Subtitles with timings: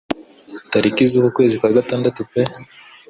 [0.71, 2.41] Tariki z'uku kwezi kwa gatandatu pe